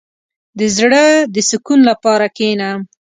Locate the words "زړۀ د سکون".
0.77-1.79